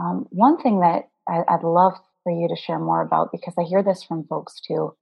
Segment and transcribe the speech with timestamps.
[0.00, 3.62] Um, one thing that I, would love for you to share more about, because I
[3.62, 4.94] hear this from folks too,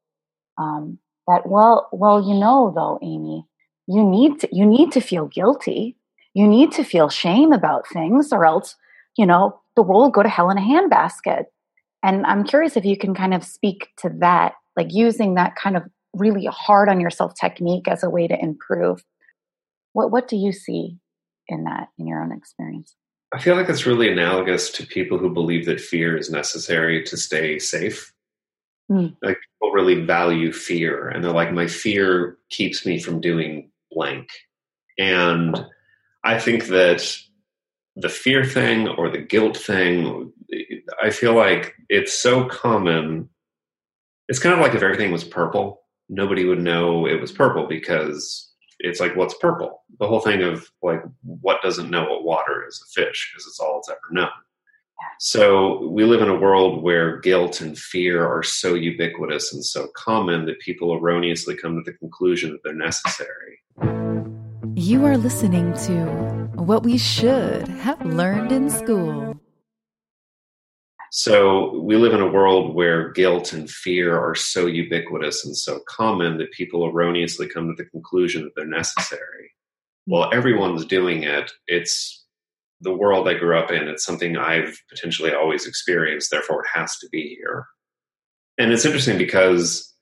[0.58, 3.44] um, that well, well, you know, though, Amy,
[3.86, 5.96] you need to you need to feel guilty.
[6.34, 8.76] You need to feel shame about things, or else,
[9.16, 11.44] you know, the world will go to hell in a handbasket.
[12.02, 15.76] And I'm curious if you can kind of speak to that, like using that kind
[15.76, 19.04] of really hard on yourself technique as a way to improve.
[19.92, 20.98] What what do you see
[21.48, 22.94] in that in your own experience?
[23.36, 27.18] I feel like it's really analogous to people who believe that fear is necessary to
[27.18, 28.14] stay safe.
[28.90, 29.14] Mm.
[29.22, 34.30] Like people really value fear, and they're like, my fear keeps me from doing blank.
[34.98, 35.66] And
[36.24, 37.14] I think that
[37.94, 40.32] the fear thing or the guilt thing,
[41.02, 43.28] I feel like it's so common.
[44.28, 48.45] It's kind of like if everything was purple, nobody would know it was purple because
[48.78, 49.82] it's like what's purple?
[49.98, 52.82] The whole thing of like what doesn't know what water is?
[52.84, 54.28] A fish because it's all it's ever known.
[55.18, 59.88] So we live in a world where guilt and fear are so ubiquitous and so
[59.94, 63.60] common that people erroneously come to the conclusion that they're necessary.
[64.74, 66.04] You are listening to
[66.54, 69.40] what we should have learned in school
[71.10, 75.80] so we live in a world where guilt and fear are so ubiquitous and so
[75.88, 79.52] common that people erroneously come to the conclusion that they're necessary.
[80.06, 81.50] Well, everyone's doing it.
[81.66, 82.24] It's
[82.80, 83.88] the world I grew up in.
[83.88, 86.30] It's something I've potentially always experienced.
[86.30, 87.66] Therefore, it has to be here.
[88.58, 89.92] And it's interesting because,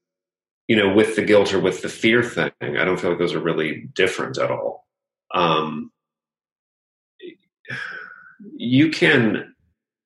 [0.69, 3.35] you know, with the guilt or with the fear thing, I don't feel like those
[3.35, 4.87] are really different at all.
[5.33, 5.91] Um,
[8.57, 9.54] you can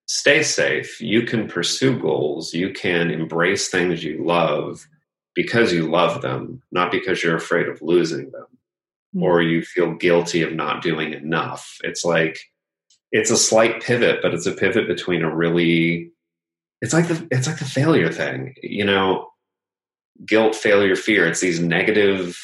[0.09, 1.01] stay safe.
[1.01, 2.55] You can pursue goals.
[2.55, 4.87] You can embrace things you love
[5.35, 8.47] because you love them, not because you're afraid of losing them
[9.15, 9.23] mm.
[9.23, 11.77] or you feel guilty of not doing enough.
[11.85, 12.39] It's like,
[13.13, 16.11] it's a slight pivot, but it's a pivot between a really,
[16.81, 19.29] it's like the, it's like the failure thing, you know,
[20.27, 21.27] guilt, failure, fear.
[21.27, 22.37] It's these negative,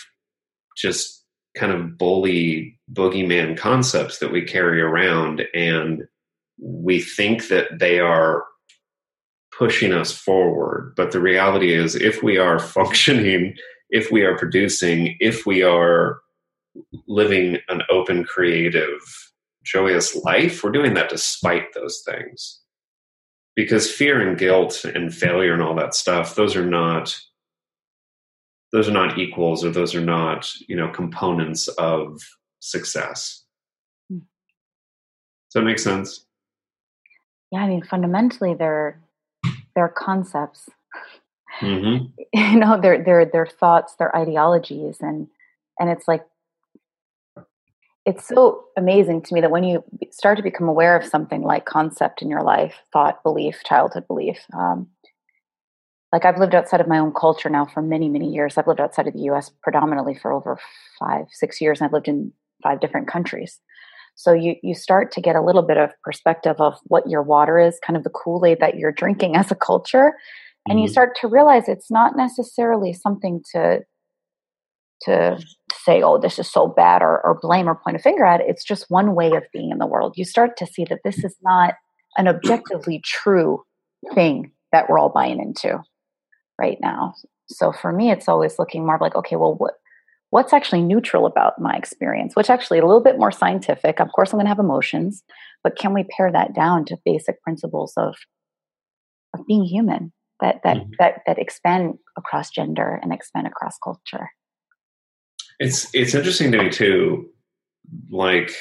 [0.76, 1.24] just
[1.56, 5.42] kind of bully boogeyman concepts that we carry around.
[5.54, 6.04] And
[6.64, 8.44] we think that they are
[9.56, 10.94] pushing us forward.
[10.96, 13.56] But the reality is, if we are functioning,
[13.90, 16.20] if we are producing, if we are
[17.06, 18.98] living an open, creative,
[19.62, 22.60] joyous life, we're doing that despite those things.
[23.54, 27.16] Because fear and guilt and failure and all that stuff, those are not
[28.72, 32.20] those are not equals or those are not, you know, components of
[32.58, 33.44] success.
[34.10, 34.18] Hmm.
[34.18, 36.23] Does that make sense?
[37.54, 39.00] Yeah i mean fundamentally they're
[39.74, 40.68] they're concepts.
[41.60, 42.06] Mm-hmm.
[42.32, 45.28] you know they're they're they're thoughts their ideologies and
[45.78, 46.24] and it's like
[48.04, 51.64] it's so amazing to me that when you start to become aware of something like
[51.64, 54.88] concept in your life thought belief childhood belief um,
[56.12, 58.58] like i've lived outside of my own culture now for many many years.
[58.58, 60.58] I've lived outside of the us predominantly for over
[60.98, 62.32] five six years and i've lived in
[62.64, 63.60] five different countries
[64.14, 67.58] so you you start to get a little bit of perspective of what your water
[67.58, 70.14] is, kind of the Kool-Aid that you're drinking as a culture.
[70.66, 70.82] And mm-hmm.
[70.82, 73.80] you start to realize it's not necessarily something to
[75.02, 75.38] to
[75.84, 78.40] say, oh, this is so bad or, or blame or point a finger at.
[78.40, 80.14] It's just one way of being in the world.
[80.16, 81.74] You start to see that this is not
[82.16, 83.62] an objectively true
[84.14, 85.78] thing that we're all buying into
[86.58, 87.14] right now.
[87.48, 89.74] So for me, it's always looking more like, okay, well, what
[90.34, 94.00] what's actually neutral about my experience, which actually a little bit more scientific.
[94.00, 95.22] Of course, I'm going to have emotions,
[95.62, 98.16] but can we pare that down to basic principles of
[99.32, 100.90] of being human that that mm-hmm.
[100.98, 104.28] that that expand across gender and expand across culture?
[105.60, 107.30] It's it's interesting to me too,
[108.10, 108.52] like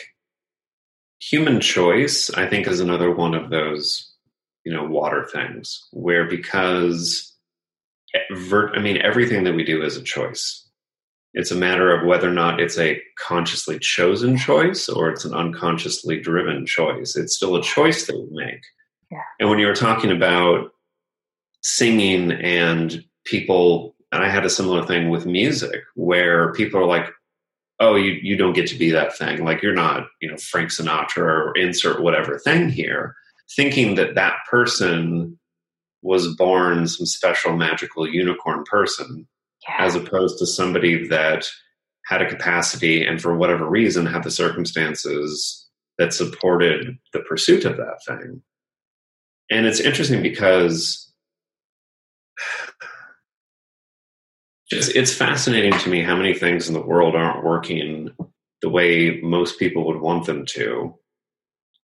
[1.19, 2.29] human choice.
[2.29, 4.13] I think is another one of those
[4.63, 7.35] you know water things where because
[8.15, 10.69] I mean everything that we do is a choice
[11.33, 15.33] it's a matter of whether or not it's a consciously chosen choice or it's an
[15.33, 17.15] unconsciously driven choice.
[17.15, 18.61] It's still a choice that we make.
[19.11, 19.21] Yeah.
[19.39, 20.71] And when you were talking about
[21.61, 27.09] singing and people, and I had a similar thing with music where people are like,
[27.79, 29.43] oh, you, you don't get to be that thing.
[29.43, 33.15] Like you're not, you know, Frank Sinatra or insert whatever thing here,
[33.55, 35.39] thinking that that person
[36.03, 39.27] was born some special magical unicorn person
[39.67, 39.85] yeah.
[39.85, 41.45] as opposed to somebody that
[42.05, 45.67] had a capacity and for whatever reason had the circumstances
[45.97, 46.91] that supported mm-hmm.
[47.13, 48.41] the pursuit of that thing.
[49.51, 51.11] And it's interesting because
[54.69, 58.09] just it's fascinating to me how many things in the world aren't working
[58.61, 60.97] the way most people would want them to.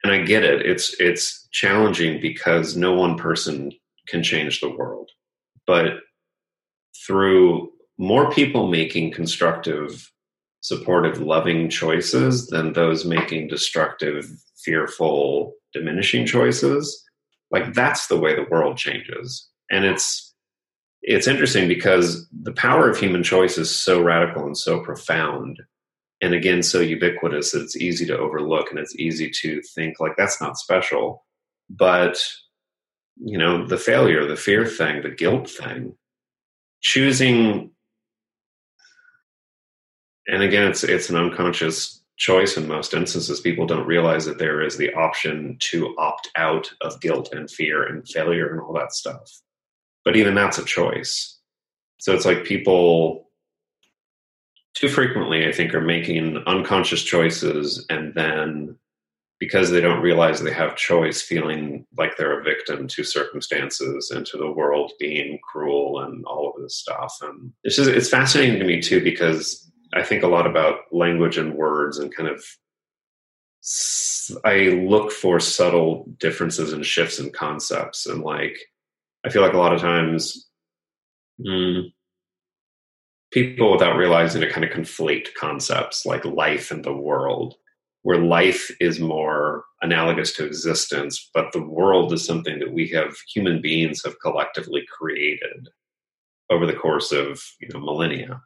[0.03, 0.65] and I get it.
[0.65, 3.71] It's it's challenging because no one person
[4.07, 5.09] can change the world.
[5.65, 6.01] But
[7.05, 10.11] through more people making constructive,
[10.61, 14.29] supportive, loving choices than those making destructive,
[14.63, 17.03] fearful, diminishing choices,
[17.51, 19.47] like that's the way the world changes.
[19.69, 20.33] And it's
[21.01, 25.61] it's interesting because the power of human choice is so radical and so profound
[26.21, 30.13] and again so ubiquitous that it's easy to overlook and it's easy to think like
[30.17, 31.23] that's not special
[31.69, 32.21] but
[33.17, 35.95] you know the failure the fear thing the guilt thing
[36.88, 37.69] choosing
[40.25, 43.42] and again it's it's an unconscious choice in most instances.
[43.42, 47.84] People don't realize that there is the option to opt out of guilt and fear
[47.84, 49.30] and failure and all that stuff.
[50.04, 51.38] But even that's a choice.
[52.00, 53.30] So it's like people
[54.74, 58.78] too frequently i think are making unconscious choices and then
[59.39, 64.25] because they don't realize they have choice, feeling like they're a victim to circumstances and
[64.25, 67.16] to the world being cruel and all of this stuff.
[67.22, 71.38] And it's just, it's fascinating to me too, because I think a lot about language
[71.38, 72.44] and words and kind of,
[74.44, 78.07] I look for subtle differences and shifts in concepts.
[78.07, 78.57] And like,
[79.24, 80.50] I feel like a lot of times,
[81.39, 81.92] mm,
[83.31, 87.56] people without realizing it kind of conflate concepts like life and the world
[88.07, 93.18] where life is more analogous to existence, but the world is something that we have,
[93.33, 95.68] human beings have collectively created
[96.50, 98.42] over the course of you know millennia.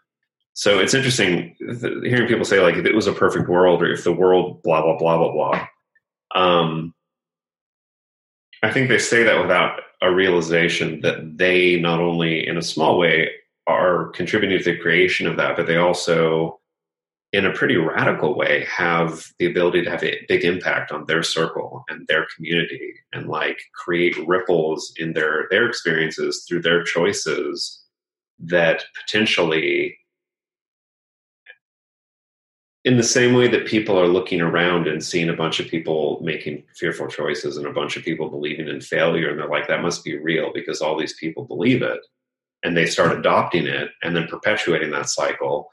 [0.54, 4.04] So it's interesting hearing people say like if it was a perfect world or if
[4.04, 5.68] the world blah blah blah blah blah.
[6.34, 6.96] Um,
[8.64, 12.98] I think they say that without a realization that they not only in a small
[12.98, 13.30] way
[13.68, 16.61] are contributing to the creation of that, but they also
[17.34, 21.24] in a pretty radical way have the ability to have a big impact on their
[21.24, 27.84] circle and their community and like create ripples in their their experiences through their choices
[28.40, 29.98] that potentially
[32.84, 36.20] in the same way that people are looking around and seeing a bunch of people
[36.24, 39.84] making fearful choices and a bunch of people believing in failure and they're like that
[39.84, 42.00] must be real because all these people believe it.
[42.64, 45.70] And they start adopting it and then perpetuating that cycle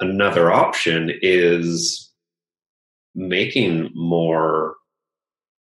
[0.00, 2.10] another option is
[3.14, 4.74] making more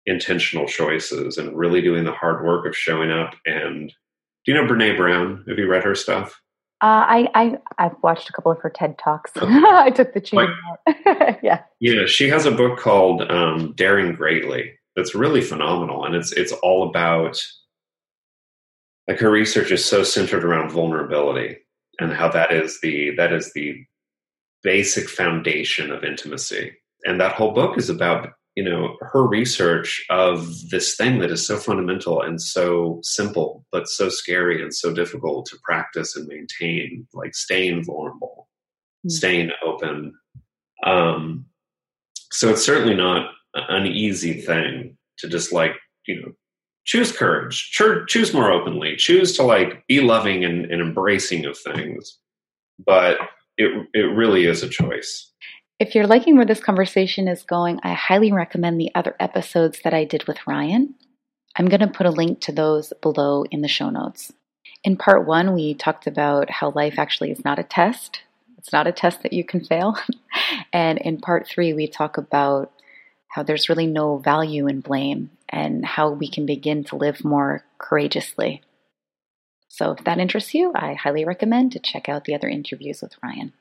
[0.07, 3.93] intentional choices and really doing the hard work of showing up and
[4.45, 6.41] do you know brene brown have you read her stuff
[6.83, 9.37] uh, I, I I've watched a couple of her TED talks.
[9.37, 9.47] Okay.
[9.53, 11.39] I took the chain out.
[11.43, 11.61] yeah.
[11.79, 16.53] Yeah, she has a book called um, Daring Greatly that's really phenomenal, and it's it's
[16.53, 17.39] all about
[19.09, 21.59] like her research is so centered around vulnerability
[21.99, 23.85] and how that is the that is the
[24.63, 26.73] basic foundation of intimacy.
[27.05, 31.47] And that whole book is about, you know, her research of this thing that is
[31.47, 37.07] so fundamental and so simple, but so scary and so difficult to practice and maintain,
[37.15, 38.49] like staying vulnerable,
[38.99, 39.11] mm-hmm.
[39.11, 40.15] staying open.
[40.85, 41.47] Um,
[42.33, 45.73] so it's certainly not an easy thing to just like,
[46.07, 46.33] you know,
[46.85, 52.19] choose courage, choose more openly, choose to like be loving and, and embracing of things.
[52.85, 53.19] But
[53.61, 55.31] it it really is a choice.
[55.79, 59.95] If you're liking where this conversation is going, I highly recommend the other episodes that
[59.95, 60.95] I did with Ryan.
[61.57, 64.33] I'm going to put a link to those below in the show notes.
[64.85, 68.21] In part one, we talked about how life actually is not a test.
[68.59, 69.97] It's not a test that you can fail.
[70.73, 72.73] and in part three, we talk about
[73.29, 77.65] how there's really no value in blame and how we can begin to live more
[77.79, 78.63] courageously.
[79.69, 83.15] So if that interests you, I highly recommend to check out the other interviews with
[83.23, 83.53] Ryan.